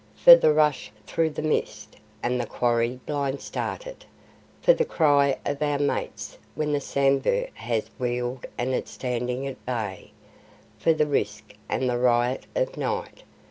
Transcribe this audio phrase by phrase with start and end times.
[0.15, 4.03] For the rush through the mist, and the quarry blind started!
[4.59, 9.63] For the cry of our mates when the sambhur has wheeled and is standing at
[9.63, 10.09] bay,
[10.79, 13.21] For the risk and the riot of night!